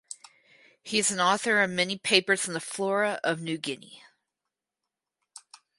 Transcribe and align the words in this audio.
He 0.81 0.97
is 0.97 1.11
an 1.11 1.19
author 1.19 1.61
of 1.61 1.69
many 1.69 1.95
papers 1.95 2.47
on 2.47 2.55
the 2.55 2.59
flora 2.59 3.19
of 3.23 3.39
New 3.39 3.59
Guinea. 3.59 4.01